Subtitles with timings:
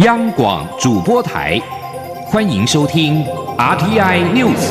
[0.00, 1.58] 央广主播台，
[2.26, 3.24] 欢迎收听
[3.56, 4.70] RTI News。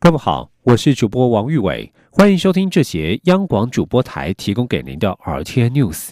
[0.00, 6.08] 各位好，我是主播王玉伟，欢迎收听这节央广主播台提供给您的 RTI News。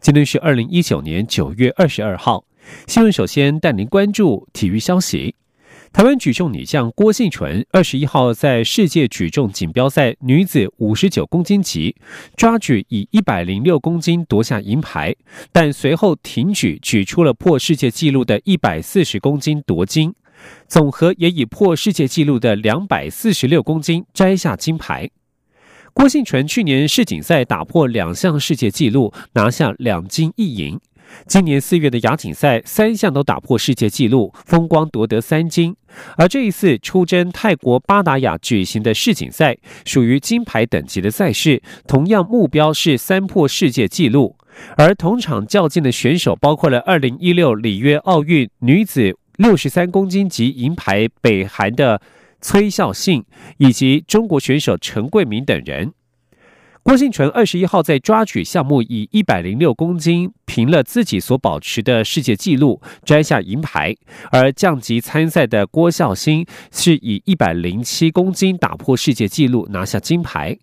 [0.00, 2.44] 今天是二零一九年九月二十二号，
[2.88, 5.36] 新闻首先带您关注体育消息。
[5.92, 11.94] 台湾举重女将郭幸纯二十一号在世界举重锦标赛女子五十九公斤级
[12.34, 15.14] 抓举以一百零六公斤夺下银牌，
[15.52, 20.14] 但随后停举举出了破世界纪录的一百四十公斤夺金，
[20.66, 25.10] 总和也以破世界纪录的两百四十六公斤摘下金牌。
[25.92, 30.80] 郭幸纯去年世锦赛打破两项世界纪录，拿下两金一银。
[31.26, 35.74] 今年四月的亚锦赛，三项都打破世界纪录，风光夺得三金。
[36.16, 44.36] 而这一次出征泰国巴达雅举行的世锦赛，属于金牌等级的赛事，同样目标是三破世界纪录。
[44.76, 52.00] 而同场较劲的选手包括了二零一六里约奥运女子六十三公斤级银牌北韩的
[52.40, 53.24] 崔孝信，
[53.58, 55.92] 以及中国选手陈桂明等人。
[56.84, 63.94] 郭幸纯二十一号在抓举项目以一百零六公斤平了自己所保持的世界纪录，摘下银牌。
[64.32, 70.58] 而降级参赛的郭孝兴是以一百零七公斤打破世界纪录，拿下金牌。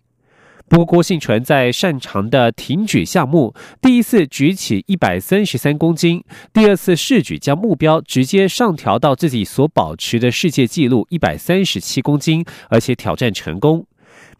[0.68, 13.86] 不过，郭幸纯在擅长的挺举项目，第一次举起一百三十三公斤，第二次试举将目标直接上调到自己所保持的世界纪录一百三十七公斤，而且挑战成功。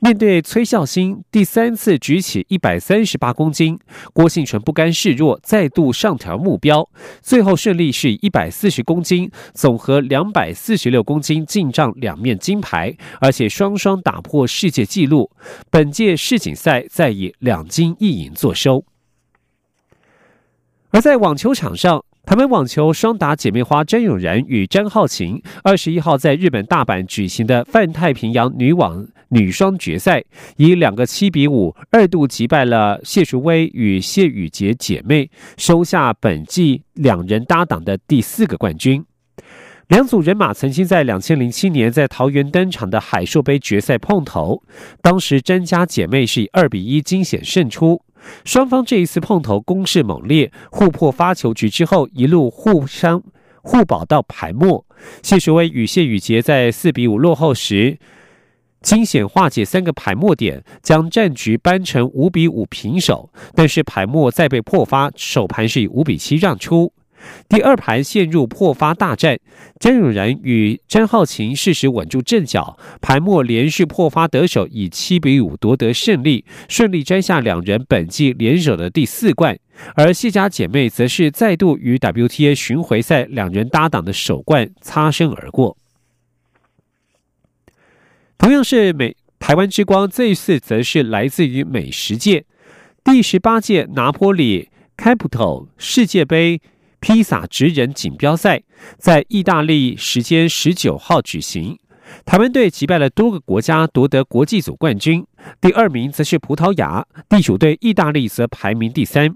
[0.02, 3.78] 面对崔孝兴第三次举起一百三十八公斤，
[4.14, 6.88] 郭信纯不甘示弱，再度上调目标，
[7.20, 15.30] 最后顺利是一百四十公斤，总和两百四十六公斤进账两面金牌，而且双双打破世界纪录。
[15.70, 18.86] 本届世锦赛再以两金一银作收。
[20.92, 22.02] 而在网球场上。
[22.26, 30.22] 台湾网球双打姐妹花詹永然与詹浩晴，二十一号在日本大阪举行的泛太平洋女网女双决赛，
[30.56, 39.04] 以两个七比五二度击败了谢淑薇与谢宇杰姐妹，收下本季两人搭档的第四个冠军。
[39.88, 44.62] 两组人马曾经在两千零七年在桃园登场的海硕杯决赛碰头，
[45.02, 48.00] 当时詹家姐妹是以二比一惊险胜出。
[48.44, 53.20] 双方这一次碰头攻势猛烈，互破发球局之后，一路互相
[53.62, 54.86] 互保到排末。
[55.22, 57.98] 谢淑薇与谢宇杰在四比五落后时，
[58.82, 63.30] 惊险化解三个排末点，将战局扳成五比五平手。
[63.54, 66.92] 但是排末再被破发，首盘是以五比七让出。
[67.50, 69.38] 第二盘陷入破发大战，
[69.78, 79.58] 詹永然与詹浩晴适时稳住阵脚，盘末连续破发得手，以七比五夺得胜利，顺利摘下两人本季联手的第四冠。
[79.94, 85.76] 而谢家姐妹则是再度与 WTA 巡回赛两人搭档的首冠擦身而过。
[88.40, 92.46] 同样是美台湾之光，这一次则是来自于美食界
[93.04, 96.62] 第十八届拿坡里 Capital 世界杯。
[97.00, 98.62] 披萨职人锦标赛
[98.98, 101.78] 在意大利时间十九号举行，
[102.26, 105.26] 台湾队击败了多个国家夺得国际组冠军，
[105.62, 109.34] 第二名则是葡萄牙，地主队意大利则排名第三。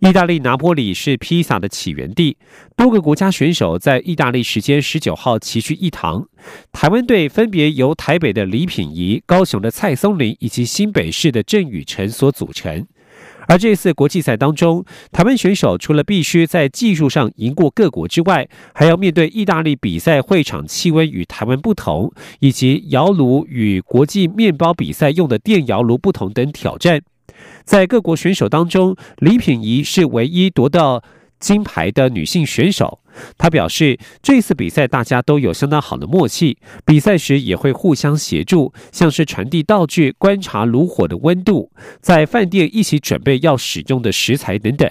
[0.00, 2.36] 意大利拿坡里是披萨的起源地，
[2.76, 6.26] 多个国家选手在意大利时间十九号齐聚一堂。
[6.72, 12.86] 台湾队分别由台北的李品仪、高雄的蔡松林以及新北市的郑宇成所组成。
[13.48, 27.02] 而这次国际赛当中，台湾选手除了必须在技术上赢过各国之外，还要面对意大利比赛会场气温与台湾不同，以及窑炉与国际面包比赛用的电窑炉不同等挑战。
[27.64, 31.02] 在各国选手当中，李品仪是唯一夺到。
[31.42, 33.00] 金牌的女性选手，
[33.36, 36.56] 她表示，这次比赛大家都有相当好的默契，
[36.86, 44.88] 比赛时也会互相协助，像是传递道具、观察炉火的温度，在饭店一起准备要使用的食材等等。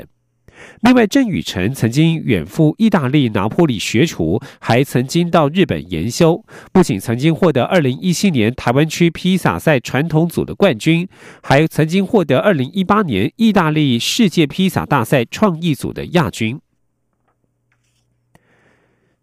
[0.82, 6.44] 另外，郑宇成曾经远赴意大利拿破里学厨，还曾经到日本研修。
[6.74, 11.08] 不仅曾经获得二零一七年台湾区披萨赛传统组的冠军，
[11.44, 16.60] 还曾经获得二零一八年意大利世界披萨大赛创意组的亚军。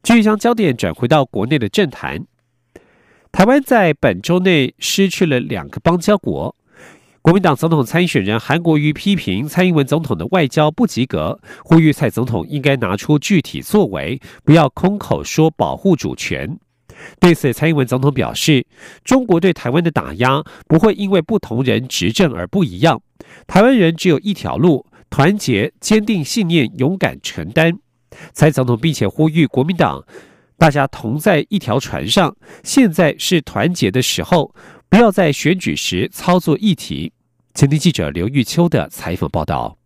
[0.05, 2.25] 继续将焦点转回到国内的政坛，
[3.33, 6.55] 台湾在本周内失去了两个邦交国。
[7.21, 16.59] 国民党总统参选人韩国瑜批评蔡英文总统的外交不及格，呼吁蔡总统应该拿出具体作为，不要空口说保护主权。
[17.21, 18.67] 对此，蔡英文总统表示，
[19.05, 23.01] 中国对台湾的打压不会因为不同人执政而不一样。
[23.47, 27.79] 台湾人只有一条路：团结、坚定信念、勇敢承担。
[28.33, 30.03] 蔡总统并且呼吁国民党，
[30.59, 34.53] 大家同在一条船上，现在是团结的时候，
[34.89, 37.13] 不要在选举时操作议题。
[37.55, 39.79] 前天记者刘玉秋的采访报道。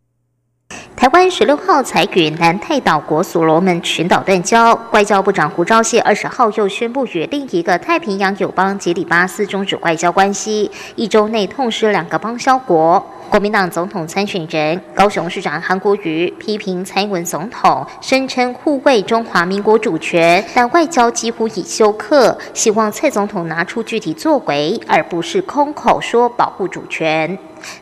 [1.02, 13.04] 台湾十六号才与南太岛国所罗门群岛断交，外交部长胡昭燮二十号又宣布与另一个太平洋友邦吉里巴斯终止外交关系，一周内痛失两个邦交国。
[13.28, 27.36] 国民党总统参选人高雄市长韩国瑜批评蔡英文总统声称护卫中华民国主权，但外交几乎已休克，希望蔡总统拿出具体作为，而不是空口说保护主权。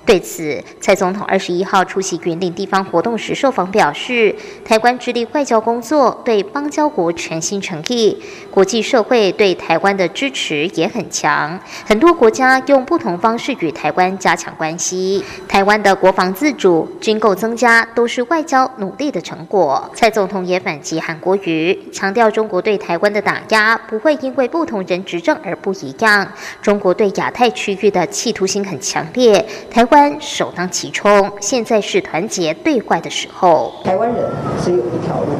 [0.05, 4.35] 对此，蔡总统二十一号出席云岭地方活动时受访表示，
[4.65, 8.17] 台湾致力外交工作，对邦交国全心诚意，
[8.51, 15.25] 国际社会对台湾的支持也很强，很多国家用不同方式与台湾加强关系。
[15.49, 19.91] 台湾的国防自主、军购增加，都是外交努力的成果。
[19.95, 26.31] 蔡总统也反击韩国瑜，强调中国对台湾的打压不会因为不同人执政而不一样，
[26.61, 29.45] 中国对亚太区域的企图心很强烈。
[29.71, 33.73] 台湾首当其冲，现在是团结对外的时候。
[33.83, 34.25] 台湾人
[34.63, 35.33] 只有一条路，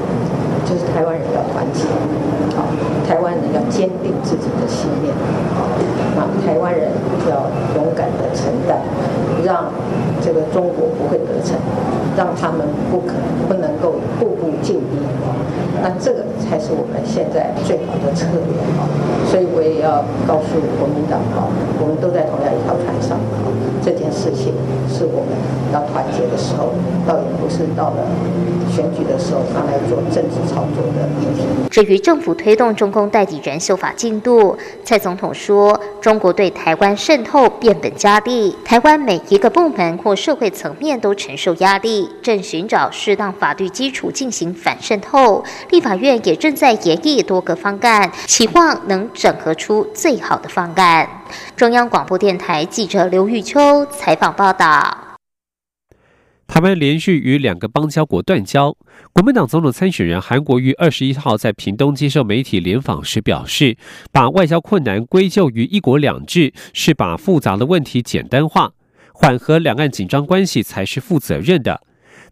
[0.65, 1.85] 就是台湾人要团结，
[2.57, 2.67] 好，
[3.07, 5.15] 台湾人要坚定自己的信念，
[5.55, 5.67] 好，
[6.17, 6.91] 那台湾人
[7.29, 8.79] 要勇敢的承担，
[9.45, 9.67] 让
[10.53, 11.57] 中国不会得逞，
[12.17, 13.15] 让他们不可
[13.49, 14.99] 不能够步步进逼，
[15.83, 18.87] 那这个才是我们现在最好的策略啊！
[19.31, 21.47] 所以我也要告诉国民党啊，
[21.81, 23.19] 我们都在同样一条船上。
[23.83, 24.53] 这件事情
[24.87, 25.33] 是我们
[25.73, 26.69] 要团结的时候，
[27.07, 28.05] 倒也不是到了
[28.71, 31.47] 选举的时候他来做政治操作的议题。
[31.71, 34.55] 至于政府推动中共代理人修法进度，
[34.85, 45.45] 蔡总统说，中国对台湾渗透变本加厉，台湾每一个部门或社会层面都承受压力，正寻找适当法律基础进行反渗透。
[45.71, 51.07] 立法院也正在研议多个方案，期望能整合出最好的方案。
[51.55, 55.19] 中央广播电台记者刘玉秋采访报道：
[56.47, 58.75] 台湾连续与两个邦交国断交。
[59.13, 63.77] 国民党总统参选人韩国瑜二十一号在屏东接受媒体联访时表示，
[64.11, 68.73] 把外交困难归咎于一国两制，是把复杂的问题简单化，
[69.21, 71.83] 缓和两岸紧张关系才是负责任的。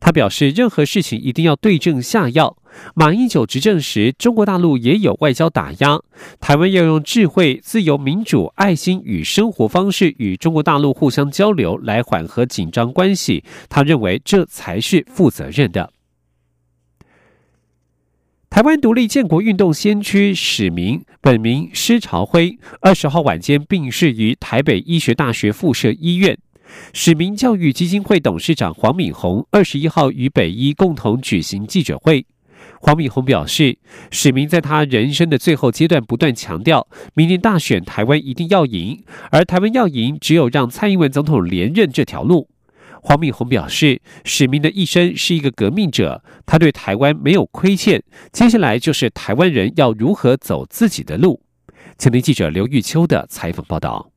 [0.01, 2.57] 他表示，任何事情一定要对症下药。
[2.95, 6.01] 马英九执政时，中国大陆也有外交打压，
[6.41, 13.45] 台湾要用智慧、自由、民主、爱心与生活方式与中国大陆互相交流，来缓和紧张关系。
[13.69, 15.93] 他认为这才是负责任的。
[18.49, 26.39] 台湾独立建国运动先驱史明，本名施朝辉，二十号晚间病逝于台北医学大学附设医院。
[26.93, 32.27] 史明教育基金会董事长黄敏宏二十一号与北医共同举行记者会。
[32.81, 33.79] 黄敏宏表示，
[34.11, 42.49] 史明在他人生的最后阶段不断强调，明年大选台湾一定要赢，而台湾要赢，只有让蔡英文总统连任这条路。
[43.01, 51.41] 黄敏宏表示，史明的一生是一个革命者，他对台湾没有亏欠，接下来就是台湾人要如何走自己的路。
[51.97, 54.11] 前天记者刘玉秋的采访报道。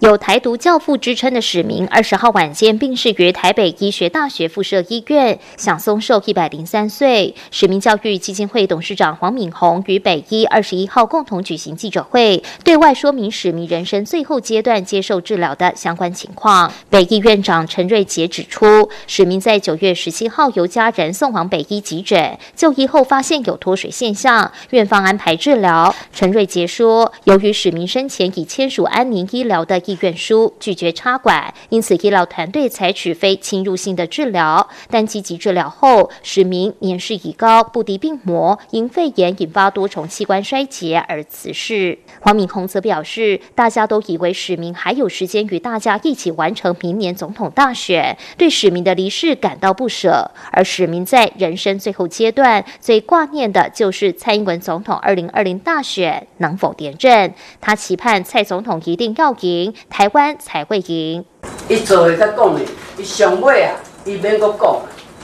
[0.00, 7.34] 有台独教父之称的史明，二十号晚间病逝于台北医学大学附设医院，享松寿一百零三岁。
[7.50, 16.72] 史明教育基金会董事长黄敏宏与北医二十一号共同举行记者会，对外说明史明人生最后阶段接受治疗的相关情况。
[16.88, 25.92] 北医院长陈瑞杰指出，史明在九月十七号由家人送往北医急诊，就医后发现有脱水现象，院方安排治疗。
[26.12, 29.64] 陈瑞杰说，由于史明生前已签署安宁医疗。
[29.68, 34.68] 的意愿书拒绝插管，因此医疗团队采取非侵入性的治疗。
[34.90, 41.98] 但积极治疗后，史明年事已高，不敌病魔，因肺炎引发多重器官衰竭而辞世。
[42.20, 50.30] 黄敏宏则表示，大家都以为史明还有时间与大家一起完成明年总统大选，对史明的离世感到不舍。
[50.50, 57.32] 而史明在人生最后阶段最挂念的就是蔡英文总统二零二零大选能否连任。
[57.60, 59.74] 他期盼蔡总统一定要赢。
[59.90, 61.24] 台湾才会赢。
[61.68, 62.60] 伊做的才讲的，
[62.98, 64.80] 伊上尾啊，伊免阁讲，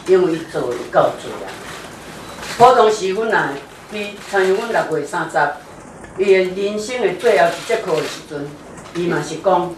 [0.07, 1.47] 因为伊做够多啊。
[2.57, 3.53] 普通时阮啊，
[3.91, 5.37] 比像阮六月三十，
[6.17, 8.47] 伊的人生的最后一节课的时阵，
[8.95, 9.75] 伊嘛是讲，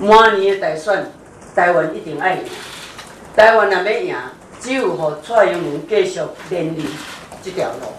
[0.00, 1.12] 明年的大选，
[1.54, 2.44] 台湾一定爱赢。
[3.36, 4.16] 台湾若要赢，
[4.58, 6.76] 只有互蔡英文继续连任
[7.42, 7.92] 这条路，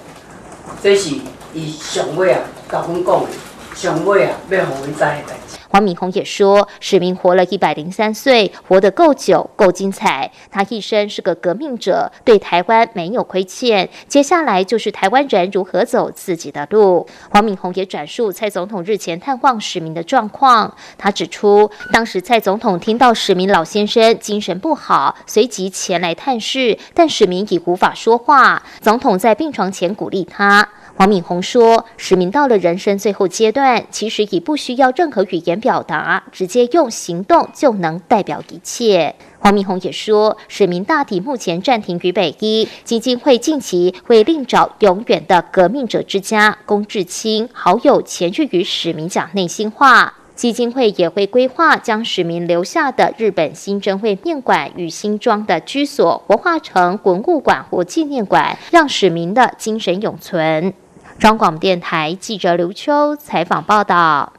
[0.82, 1.16] 这是
[1.54, 3.28] 伊上尾啊甲阮讲的，
[3.76, 5.59] 上尾啊，要互阮知的代志。
[5.70, 10.32] 黄敏宏也说，史明活了一百零三岁，活得够久、够精彩。
[10.50, 13.88] 他一生是个革命者，对台湾没有亏欠。
[14.08, 17.06] 接下来就是台湾人如何走自己的路。
[17.30, 20.76] 黄敏宏也转述蔡总统日前探望史明的状况。
[20.98, 28.64] 他指出，当时蔡总统听到史明老先生精神不好，随即前来探视，但史明已无法说话。
[28.82, 30.68] 总统在病床前鼓励他。
[31.00, 50.16] 黄敏宏说：“史明到了人生最后阶段，其实已不需要任何语言表达，直接用行动就能代表一切。”黄敏宏也说：“史明大体目前暂停于北一基金会，近期会另找永远的革命者之家龚志清好友前去与史明讲内心话。
[50.36, 60.74] 基金会也会规划将史明留下的日本新真会面馆与新庄的居所活化成文物馆或纪念馆，让史明的精神永存。”
[61.20, 64.32] 中广电台记者刘秋采访报道：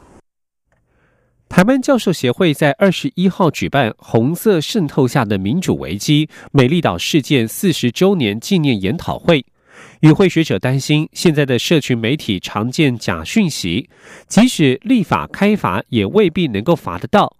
[1.46, 9.44] 台湾教授协会在二十一号举办“红色渗透下的民主危机”美丽岛事件四十周年纪念研讨会。
[10.00, 13.90] 与会学者担心，现在的社群媒体常见假讯息，
[14.26, 17.36] 即使立法开罚，也未必能够罚得到。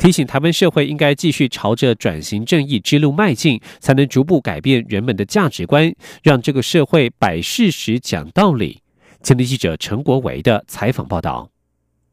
[0.00, 8.80] 提醒台湾社会应该继续朝着转型正义之路迈进，才能逐步改变人们的价值观，让这个社会摆事实、讲道理。
[9.22, 11.50] 前的记者陈国维的采访报道。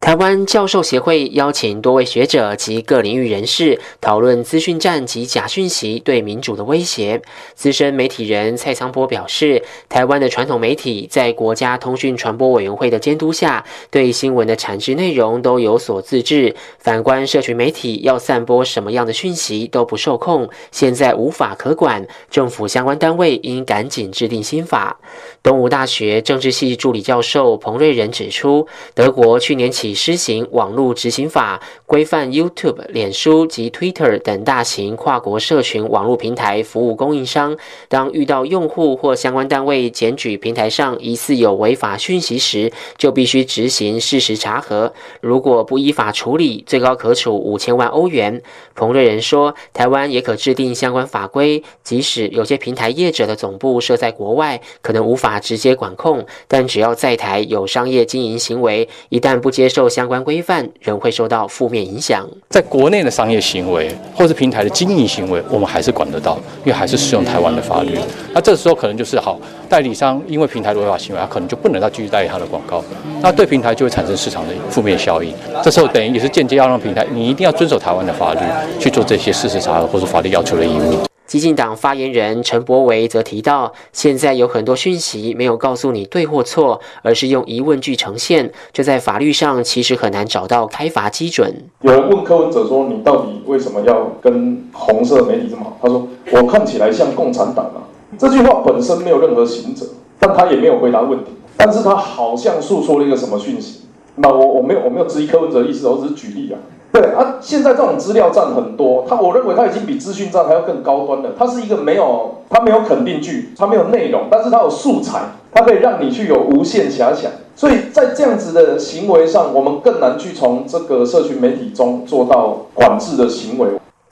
[0.07, 7.21] 台湾教授协会邀请多位学者及各领域人士讨论资讯战及假讯息对民主的威胁。
[7.55, 16.55] 资深媒体人蔡昌波表示，台湾的传统媒体在国家通讯传播委员会的监督下，对新闻的产制内容都有所自治。
[16.79, 22.07] 反观社群媒体，要散播什么样的讯息都不受控，现在无法可管。
[22.29, 24.97] 政府相关单位应赶紧制定新法。
[25.43, 29.96] 东吴大学政治系助理教授彭瑞仁指出，德国去年起。
[29.97, 37.57] 施行网络执行法，规范 YouTube、脸书及 Twitter 等大型跨国社群网络平台服务供应商，
[37.89, 44.93] 当遇到用户或相关单位检举平台上疑似有违法讯息时，就必须执行事实查核。
[45.19, 48.43] 如果不依法处理，最高可处五千万欧元。
[48.75, 59.76] 彭瑞仁说，台湾也可制定相关法规，即使有些平台业者的总部设在国外，可能无法直接管控，但只要在台有商业经营行为，一旦不接受。
[59.77, 62.27] 受相关规范，仍会受到负面影响。
[62.49, 67.95] 在国内的商业行为或是平台的经营行为，我们还是管得到，因为还是适用台湾的法律。
[68.33, 72.83] 那这时候可能就是好，代理商因为平台的违法行为，他可能就不能再继续代理他的广告，
[73.21, 75.31] 那对平台就会产生市场的负面效应。
[75.63, 78.39] 这时候等于也是间接要让平台，你一定要遵守台湾的法律
[78.79, 80.97] 去做这些事实查核或者法律要求的义务。
[81.27, 91.53] 激进党发言人陈柏维则提到，现在有很多讯息没有告诉你对或错，而是用疑问句呈现，这在法律上其实很难找到开罚基准。
[91.81, 97.83] 有人问柯文哲说：“你到底为什么要跟红色媒体这么好？”他说：“我看起来像共产党啊。”
[98.17, 99.85] 这句话本身没有任何行者，
[100.17, 103.81] 但他也没有回答问题，但是他好像诉说了一个什么讯息。
[104.15, 106.57] 那我我没有我没有质疑柯文哲的意思，我只是举例啊。
[106.91, 111.29] 对啊，现在这种资料站很多，它我认为它已经比资讯站还要更高端了。
[111.37, 115.19] 它是一个没有，它没有肯定句，它没有内容，但是它有素材，
[115.51, 117.29] 它可以让你去有无限遐想。
[117.55, 123.67] 所以在这样子的行为上，我们更难去从这个社群媒体中做到管制的行为。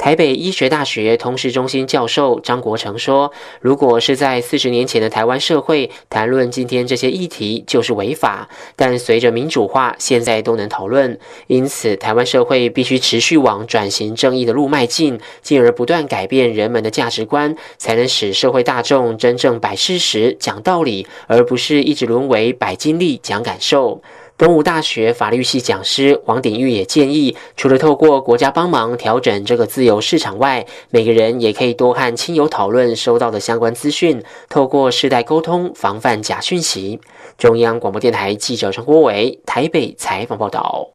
[0.06, 8.48] 台北医学大学通识中心教授张国成说：“如果是在四十年前的台湾社会谈论今天这些议题，就是违法。
[8.76, 11.18] 但随着民主化，现在都能讨论。
[11.48, 24.04] 因此，台湾社会必须持续往转型正义的路迈进，进而不断改变人们的价值观，才能使社会大众真正摆事实、讲道理，而不是一直沦为摆经历、讲感受。”
[24.38, 37.00] 东吴大学法律系讲师王鼎玉也建议，除了透过国家帮忙调整这个自由市场外，每个人也可以多和亲友讨论收到的相关资讯，透过世代沟通，防范假讯息。
[37.38, 40.90] 中央广播电台记者陈国伟台北采访报道。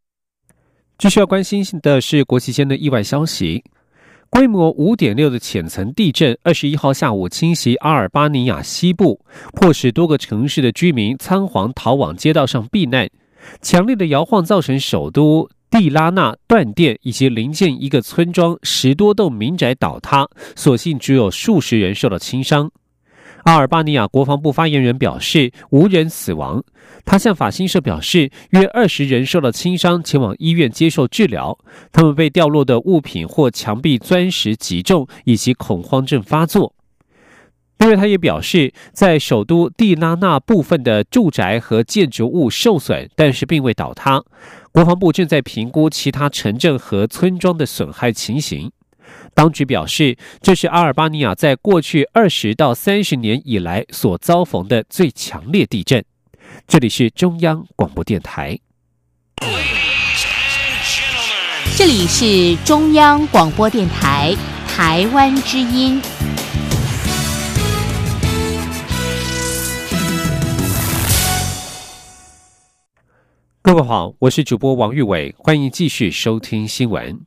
[0.98, 3.64] 继续要关心的是国际间的意外消息，
[4.28, 9.18] 规模五点六的浅层地震，二十一号下午侵袭阿尔巴尼亚西部，
[9.54, 13.08] 迫使多个城市的居民仓皇逃往街道上避难。
[13.60, 22.70] 强烈的摇晃造成首都蒂拉纳断电，以及临近一个村庄十多栋民宅倒塌，所幸只有数十人受到轻伤。
[23.44, 26.62] 阿尔巴尼亚国防部发言人表示，无人死亡。
[27.06, 31.58] 他向法新社表示，约二十人受到轻伤，前往医院接受治疗。
[31.90, 36.74] 他们被掉落的物品或墙壁钻石击中，以及恐慌症发作。
[37.80, 44.22] 因为，他也表示，在首都蒂拉纳部分的住宅和建筑物受损，但是并未倒塌。
[44.70, 48.70] 国防部正在评估其他城镇和村庄的损害情形。
[49.32, 56.04] 当局表示，这是阿尔巴尼亚在过去二十到三十年以来所遭逢的最强烈地震。
[56.68, 58.58] 这里是中央广播电台。
[61.76, 64.36] 这里是中央广播电台
[64.68, 66.00] 台湾之音。
[73.62, 77.20] 各位好，我是主播王玉伟，欢迎继续收听新闻。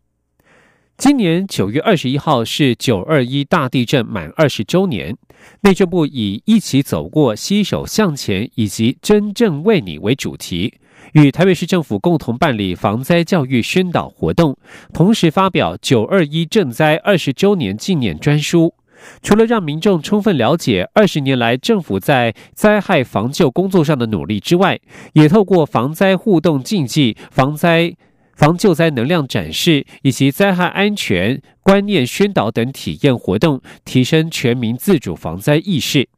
[0.97, 5.15] 今年九月二十一号是九二一大地震满二十周年，
[5.61, 10.73] 内政部以“一起走过，携手向前”以及“真正为你”为主题，
[11.13, 14.57] 与台北市政府共同办理防灾教育宣导活动，
[14.91, 18.73] 同时发表九二一震灾二十周年纪念专书。
[19.21, 24.79] 除了让民众充分了解二十年来政府在灾害防救工作上的努力之外，
[25.13, 27.95] 也透过防灾互动竞技、防灾
[28.35, 36.09] 防救灾能量展示以及灾害安全观念宣导等体验活动，提升全民自主防灾意识。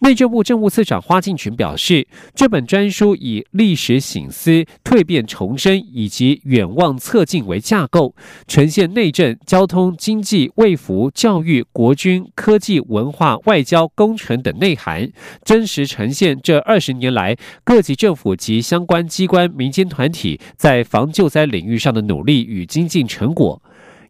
[0.00, 8.14] 内政部政务次长花敬群表示，这本专书以历史醒思、蜕变重生以及远望侧进为架构，
[8.46, 15.10] 呈现内政、交通、经济、卫福、教育、国军、科技、文化、外交、工程等内涵，
[15.42, 17.34] 真实呈现这二十年来
[17.64, 23.62] 各级政府及相关机关、民间团体在防救灾领域上的努力与精进成果。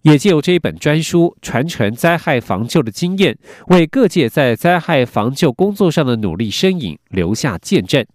[0.07, 3.37] 也借由这一本专书，传承灾害防救的经验，
[3.67, 8.07] 为各界在灾害防救工作上的努力身影留下见证。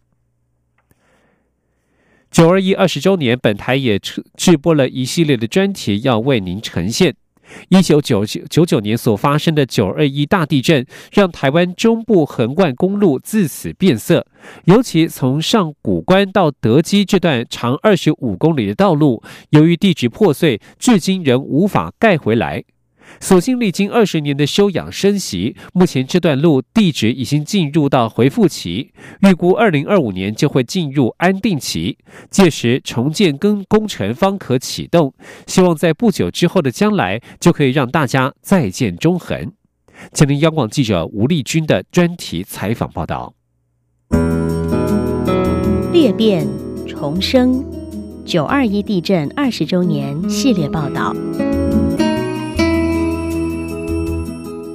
[2.31, 7.13] 九二一二十周年，本台也制播了一系列的专题，要为您呈现。
[7.69, 14.25] 一九九九九九年所发生的九二一大地震，让台湾中部横贯公路自此变色。
[14.65, 22.63] 尤其从上古关到德基这段长二十五公里的道路，由于地质破碎，至今仍无法盖回来。
[23.19, 31.97] 所幸历经二十年的休养生息，目前这段路地质已经进入到回复期，预估二零二五年就会进入安定期，
[32.29, 35.13] 届时重建跟工程方可启动，
[35.45, 39.51] 希望在不久之后的将来就可以让大家再见中横。
[40.13, 43.33] 吉林央广记者吴丽君的专题采访报道。
[45.93, 46.47] 裂变
[46.87, 47.63] 重生，
[48.25, 51.13] 九二一地震二十周年系列报道。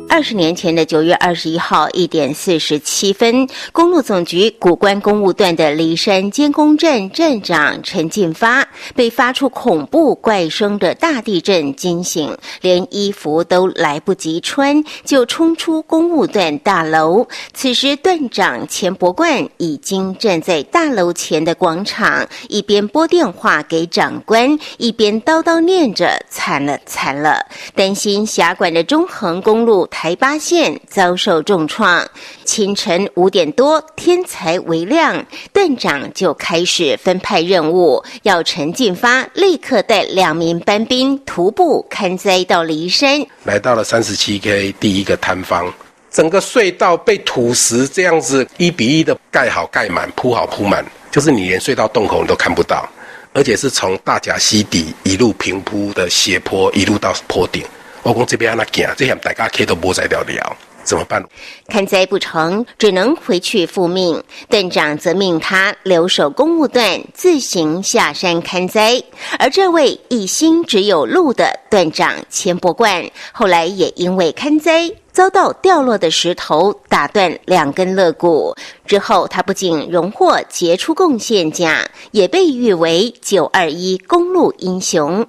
[0.08, 17.26] 二十年前的九月二十一号一点四十七分，公路总局古关公务段的梨山监工站站长陈进发被发出恐怖怪声的大地震惊醒，连衣服都来不及穿，就冲出公务段大楼。
[17.52, 27.44] 此时，段长钱伯冠已经站在大楼前的广场，一边拨电话给长官，一边叨叨念着：“惨了，惨了！”
[27.76, 30.16] 担心辖管的中横公路台。
[30.16, 32.08] 八线遭受重创，
[32.44, 43.24] 清晨五点多，天才微亮，段长就开始分派任务，要陈进发立刻带两名班兵徒步勘灾到骊山。
[43.44, 45.70] 来到了三十七 K 第一个摊方，
[46.10, 52.88] 整个隧道被土石这样子一比一的盖好盖满，铺好铺满，就是你连隧道洞口你都看不到，
[53.34, 57.62] 而且是从大甲溪底一路平铺的斜坡，一路到坡顶。
[58.06, 61.20] 我讲这边那行，这样大家开都无在了了，怎么办？
[61.66, 64.22] 看灾不成，只能回去复命。
[64.48, 69.02] 段长则命他留守公务段，自行下山看灾。
[69.40, 78.54] 而这位一心只有路的段长钱伯冠，后来也因为看灾，遭到掉落的石头打断两根肋骨。
[78.86, 81.76] 之后，他不仅荣获杰出贡献奖，
[82.12, 85.26] 也被誉为九二一公路英雄。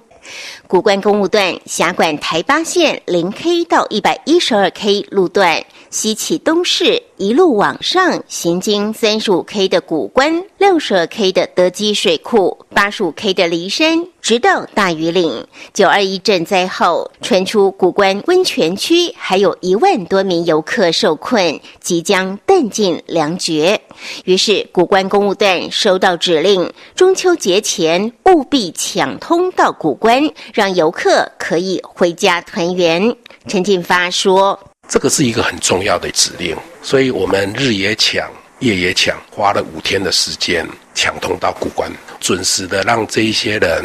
[0.66, 15.42] 古关公路段辖管台八线零 K 到一百一十二 K 路段，西起东市，一路往上，行经三十五 K 的古关、六十二 K 的德基水库、八十五 K 的骊山，直到大屿岭。
[15.72, 23.80] 九二一震灾后，传出古关温泉区还有一万多名游客受困，即将弹尽粮绝。
[24.26, 30.30] 于是，古关公务段收到指令，中秋节前务必抢通到古关。
[30.52, 33.16] 让游客可以回家团圆。
[33.46, 38.30] 陈进发说：“这个是一个很重要的指令，所以我们日夜抢，
[38.60, 41.90] 夜也抢，花了五天的时间抢通到古关，
[42.20, 43.84] 准时的让这一些人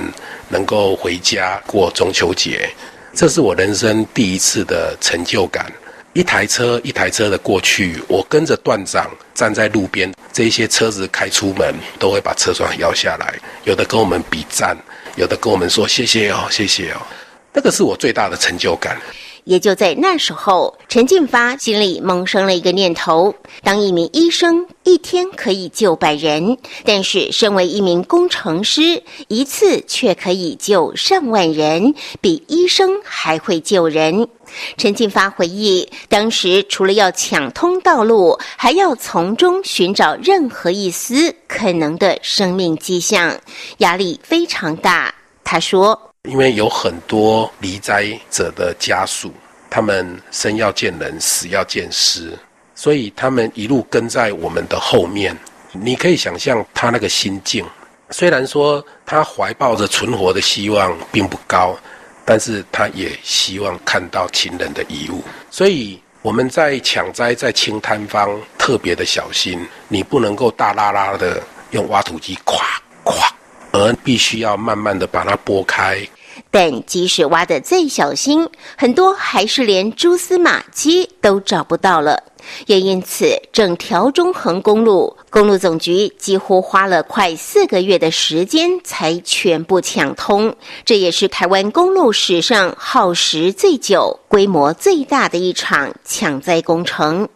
[0.49, 2.69] 能够回家过中秋节。
[3.13, 5.71] 这是我人生第一次的成就感，
[6.13, 14.75] 一台车一台车的过去，我跟着段长站在路边，这些车子开出门都会把车窗摇下来，有的跟我们比赞，
[15.15, 16.97] 有的跟我们说谢谢哦，谢谢哦，
[17.53, 18.99] 那个是我最大的成就感。
[19.45, 34.27] 也就在那时候，陈进发心里萌生了一个念头：当一名医生，一天可以救百人；但是，身为一名工程师，一次却可以救上万人，比医生还会救人。
[34.77, 43.37] 陈进发回忆，当时除了要抢通道路，还要从中寻找任何一丝可能的生命迹象，
[43.79, 45.13] 压力非常大。
[45.43, 46.12] 他说。
[46.29, 49.33] 因为有很多离灾者的家属，
[49.69, 52.31] 他们生要见人，死要见尸，
[52.73, 55.37] 所以他们一路跟在我们的后面。
[55.73, 57.65] 你可以想象他那个心境。
[58.11, 61.77] 虽然说他怀抱着存活的希望并不高，
[62.23, 65.21] 但是他也希望看到亲人的遗物。
[65.51, 69.59] 所以我们在抢灾、在清摊方特别的小心，
[69.89, 72.61] 你不能够大拉拉的用挖土机咵
[73.03, 73.29] 咵，
[73.73, 76.01] 而必须要慢慢的把它拨开。
[76.49, 82.23] 但即使挖得再小心，很多还是连蛛丝马迹都找不到了。
[82.65, 90.53] 也因此，整条中横公路，公路总局几乎花了快四个月的时间才全部抢通。
[90.83, 97.27] 这也是台湾公路史上耗时最久、规模最大的一场抢灾工程。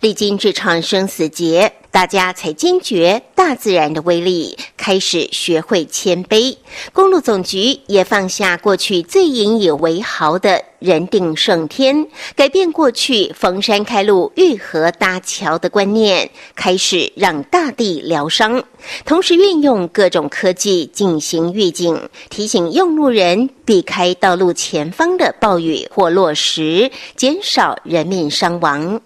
[0.00, 1.72] 历经这场生死劫。
[1.98, 6.56] 大家才惊觉大自然的威力，开始学会谦卑。
[6.92, 18.62] 公路总局也放下过去最引以为豪的人定胜天，改变过去逢山开路、遇河搭桥的观念，开始让大地疗伤。
[19.04, 29.00] 同时运用各种科技进行预警，提醒用路人避开道路前方的暴雨或落石，减少人命伤亡。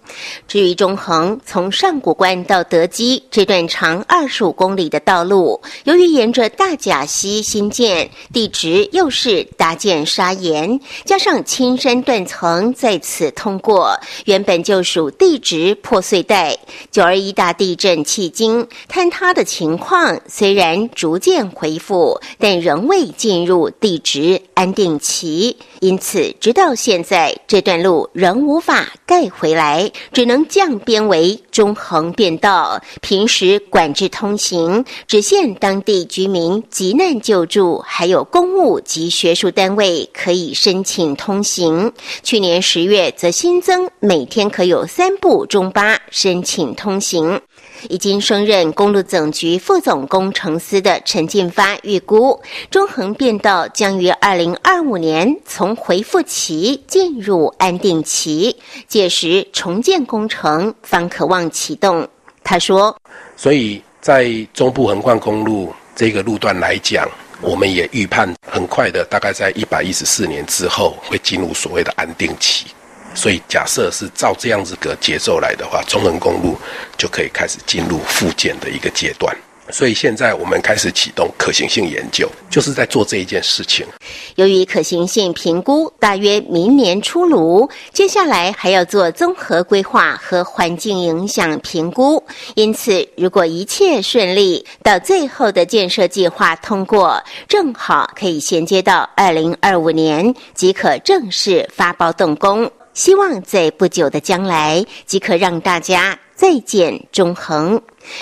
[0.46, 16.58] 至于中横，从上古关到德基这段长二十五公里的道路，由于沿着大甲溪新建，地质又是搭建砂岩，加上金山断层在此通过，原本就属地质破碎带。
[16.90, 25.56] 九二一大地震迄今，坍塌的情况虽然逐渐恢复，但仍未进入地质安定期。
[25.82, 41.92] 因此，直到现在，这段路仍无法盖回来，只能降编为中横便道，平时管制通行，只限当地居民急难救助，还有公务及学术单位可以申请通行。
[42.22, 47.40] 去年十月，则新增每天可有三部中巴申请通行。
[47.88, 52.40] 已经升任公路总局副总工程司的陈进发预估，
[52.70, 58.56] 中横便道将于二零二五年从回复期进入安定期，
[58.88, 62.08] 届时重建工程方可望启动。
[62.44, 62.96] 他说
[63.36, 67.08] ：“所以在中部横贯公路这个路段来讲，
[67.40, 72.66] 我们也预判很快的，大概在一百一十四年之后会进入所谓的安定期。”
[73.14, 76.56] 所以，假设是照这样子个节奏来的话，中横公路
[76.96, 79.36] 就可以开始进入复建的一个阶段。
[79.70, 83.86] 所以，现在我们开始启动可行性研究，就是在做这一件事情。
[84.34, 92.22] 由于可行性评估大约明年出炉，接下来还要做综合规划和环境影响评估。
[92.54, 102.70] 因此，如果一切顺利，到最后的建设计划通过，正好可以衔接到二零二五年，即可正式发包动工。
[102.94, 107.80] 希望在不久的将来即可让大家再见中恒。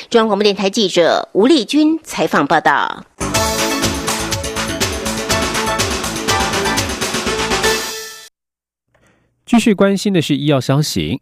[0.09, 3.05] 中央广播电台记者吴丽君采访报道。
[9.45, 11.21] 继续关心的是医药消息。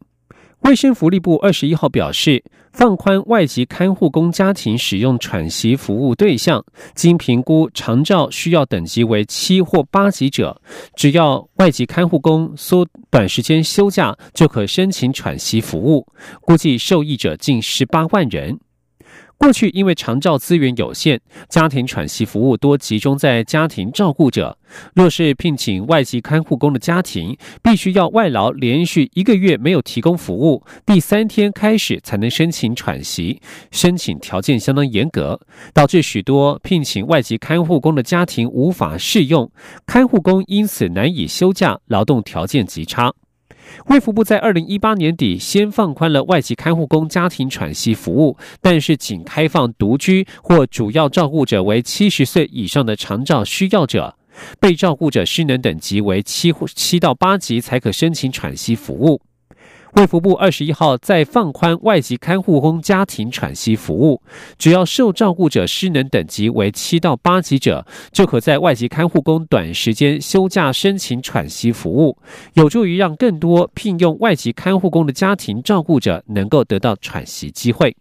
[0.62, 2.42] 卫生福利部二十一号表示，
[2.72, 6.62] 放宽外籍看护工家庭使用喘息服务对象，
[6.94, 10.60] 经评估长照需要等级为七或八级者，
[10.94, 16.06] 只要外籍看护工缩短时间休假，就可申请喘息服务。
[16.40, 18.58] 估计受益者近十八万人。
[19.38, 24.58] 过去因为长照资源有限，家庭喘息服务多集中在家庭照顾者。
[24.94, 35.40] 若是聘请外籍看护工的家庭，必须要外劳连续一个月没有提供服务，第三天开始才能申请喘息，申请条件相当严格，
[35.72, 39.50] 导致许多聘请外籍看护工的家庭无法适用，
[39.86, 43.14] 看护工因此难以休假，劳动条件极差。
[43.86, 54.16] 卫福部在二零一八年底先放宽了外籍看护工家庭喘息服务，但是仅开放独居或主要照顾者为七十岁以上的长照需要者，
[54.60, 59.20] 被照顾者失能等级为七七到八级才可申请喘息服务。
[59.98, 64.22] 卫福部二十一号再放宽外籍看护工家庭喘息服务，
[64.56, 72.16] 只要受照顾者失能等级为七到八级者，就可在外籍看护工短时间休假申请喘息服务，
[72.54, 77.96] 有助于让更多聘用外籍看护工的家庭照顾者能够得到喘息机会。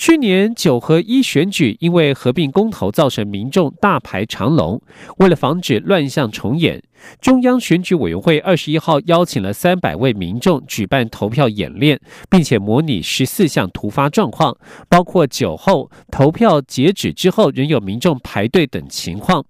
[0.00, 4.80] 去年九合一选举因为合并公投造成民众大排长龙，
[5.18, 6.82] 为了防止乱象重演，
[7.20, 14.56] 中央选举委员会二十一号邀请了三百位民众举办投票演练，并且模拟十四项突发状况，
[14.88, 19.44] 包括酒后、投票截止之后仍有民众排队等情况。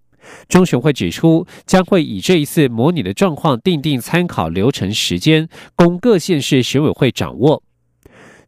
[0.49, 7.63] 中选会指出，将会以这一次模拟的状况定定参考流程时间，供各县市选委会掌握。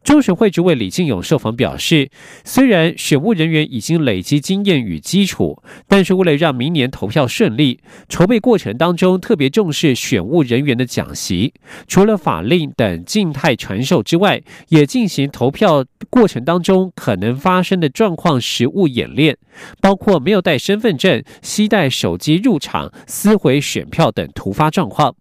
[0.05, 2.11] 中选会主委李进勇受访表示，
[2.45, 11.55] 虽然选务人员已经累积经验与基础，但是为了让明年投票顺利，筹备过程当中特别重视选务人员的讲习，
[11.87, 19.39] 除了法令等静态传授之外，也进行投票过程当中可能发生的状况实务演练，
[19.81, 25.15] 包括没有带身份证、携带手机入场、撕毁选票等突发状况。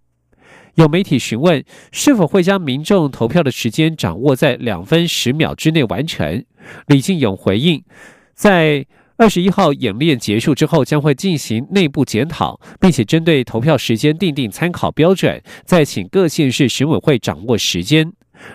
[0.82, 6.44] 有媒体询问是否会将民众投票的时间掌握在两分十秒之内完成，
[6.88, 7.84] 李进勇回应，
[8.34, 8.84] 在
[9.18, 18.12] 二十一号演练结束之后，将会进行内部检讨，并且针对投票时间定定参考标准，再请各县市选委会掌握时间。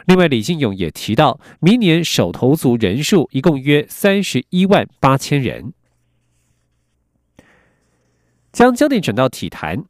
[0.07, 5.73] 另外，李进勇也提到，明年首投族人数一共约三十一万八千人。
[8.51, 9.85] 将焦点转到体坛，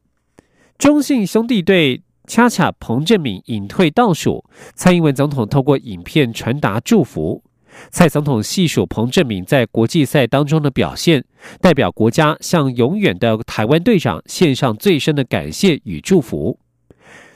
[0.76, 2.02] 中信兄弟队。
[2.26, 7.42] 恰恰彭正敏隐退倒数，蔡英文总统透过影片传达祝福。
[7.90, 11.22] 蔡总统细数彭正敏在国际赛当中的表现，
[11.60, 16.58] 代表国家向永远的台湾队长献上最深的感谢与祝福。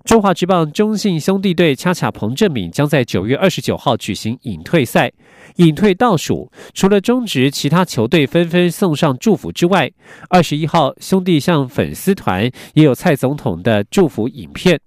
[0.03, 5.13] 中华职棒中信兄弟队恰恰彭正敏将在九月二十九号举行隐退赛，
[5.57, 9.91] 隐退倒数，除了中职其他球队纷纷送上祝福之外，
[10.29, 14.81] 二十一号兄弟向粉丝团也有蔡总统的祝福影片。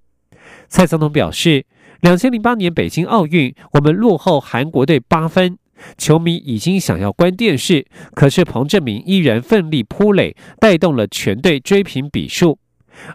[0.67, 1.65] 蔡总统表示，
[2.01, 5.57] 两千零八年北京奥运我们落后韩国队八分，
[5.97, 12.57] 球迷已经想要关电视，可是彭正明依然奋力扑垒，带动了全队追平比数。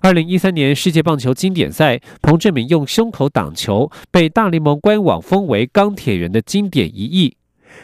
[0.00, 7.36] 二零一三年世界棒球经典赛，彭正明用胸口挡球，被大联盟官网封为“钢铁人”的经典一役。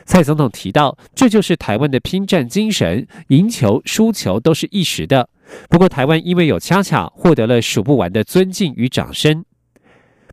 [0.04, 5.28] 蔡总统提到，这就是台湾的拼战精神，赢球输球都是一时的。
[5.68, 9.44] 不过，台湾因为有恰恰，获得了数不完的尊敬与掌声。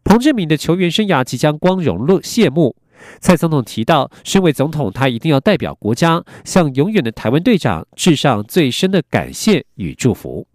[0.03, 2.75] 彭志明的球员生涯即将光荣落谢幕。
[3.19, 10.47] 蔡总统提到，身为总统，他一定要代表国家，向永远的台湾队长致上最深的感谢与祝福。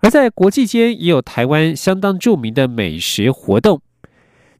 [0.00, 3.80] 而在国际间也有台湾相当著名的美食活动。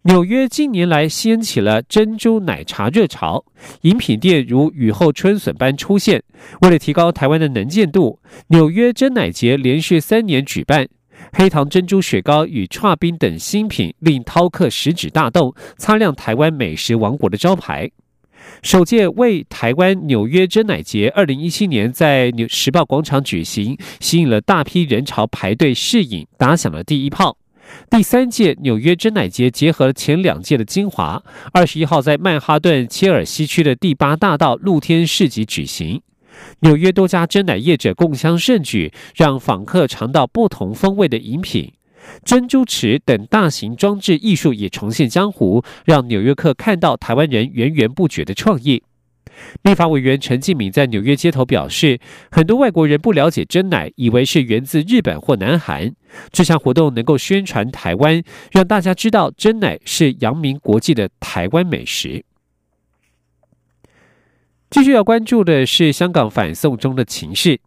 [0.02, 3.44] 纽约近年来掀起了珍珠奶茶热潮，
[3.82, 6.22] 饮品店如雨后春笋般出现。
[6.62, 10.88] 为了提高台湾的能见度，纽约珍奶节连续三年举办，
[11.34, 17.90] 黑糖珍珠雪糕与串冰等新品令饕客食指大动，擦亮台湾美食王国的招牌。
[18.62, 27.38] 首届为台湾纽约珍奶节，二零一七年在纽时报广场举行，吸引了大批人潮排队试饮，打响了第一炮。
[27.88, 36.02] 第三届纽约珍奶节结合了前两届的精华，二十一号在曼哈顿切尔西区的第八大道露天市集举行，
[36.60, 41.72] 纽约多家珍奶业者共襄盛举，让访客尝到不同风味的饮品。
[42.24, 48.82] 珍珠池等大型装置艺术也重现江湖，让纽约客看到台湾人源源不绝的创意。
[49.62, 51.98] 立法委员陈继敏在纽约街头表示，
[52.30, 55.94] 很多外国人不了解真奶，以为是源自日本或南韩。
[56.30, 62.24] 这项活动能够宣传台湾，让大家知道真奶是扬名国际的台湾美食。
[64.68, 67.60] 继续要关注的是香港反送中的情势。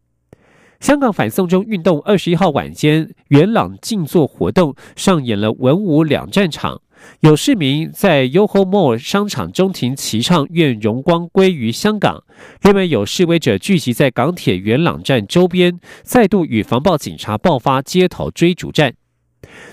[0.84, 6.82] 香港反送中运动二十一号晚间，元朗静坐活动上演了文武两战场，
[7.22, 12.26] 有市民在 YOHO Mall 商场中庭齐唱“愿荣光归于香港”，
[12.64, 18.94] 另外有示威者聚集在港铁元朗站周边，再度与防暴警察爆发街头追逐战。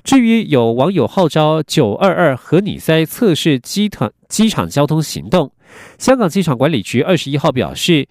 [0.04, 5.50] 至于有网友号召“九二二和你塞”测试机团机场交通行动，
[5.98, 8.06] 香港机场管理局二十一号表示。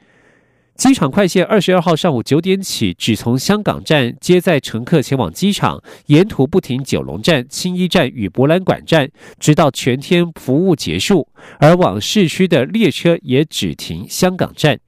[0.80, 11.28] 机场快线二十二号上午九点起，只从香港站接载乘客前往机场，沿途不停九龙站、青衣站与博览馆站，直到全天服务结束。
[11.60, 14.80] 而往市区的列车也只停香港站。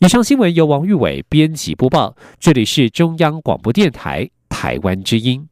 [0.00, 5.48] 以上新闻由王玉伟编辑播报，这里是中央广播电台台湾之音。